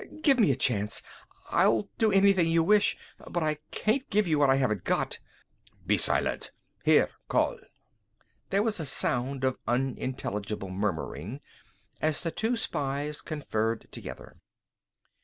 "Give 0.23 0.39
me 0.39 0.49
a 0.51 0.55
chance. 0.55 1.03
I'll 1.51 1.87
do 1.99 2.11
anything 2.11 2.47
you 2.47 2.63
wish! 2.63 2.97
But 3.29 3.43
I 3.43 3.59
can't 3.69 4.09
give 4.09 4.27
you 4.27 4.39
what 4.39 4.49
I 4.49 4.55
haven't 4.55 4.83
got." 4.83 5.19
"Be 5.85 5.95
silent! 5.95 6.51
Here, 6.83 7.11
Karl." 7.27 7.59
There 8.49 8.63
was 8.63 8.79
a 8.79 8.85
sound 8.87 9.43
of 9.43 9.59
unintelligible 9.67 10.69
murmuring 10.71 11.39
as 12.01 12.21
the 12.23 12.31
two 12.31 12.55
spies 12.55 13.21
conferred 13.21 13.89
together. 13.91 14.37